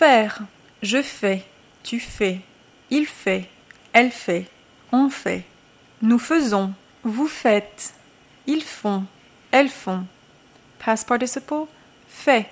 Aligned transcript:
Faire. 0.00 0.40
Je 0.82 1.02
fais. 1.02 1.44
Tu 1.82 2.00
fais. 2.00 2.40
Il 2.88 3.04
fait. 3.04 3.50
Elle 3.92 4.10
fait. 4.10 4.46
On 4.92 5.10
fait. 5.10 5.44
Nous 6.00 6.18
faisons. 6.18 6.72
Vous 7.02 7.26
faites. 7.26 7.92
Ils 8.46 8.62
font. 8.62 9.04
Elles 9.50 9.68
font. 9.68 10.06
Past 10.82 11.06
participle. 11.06 11.66
Fait. 12.08 12.46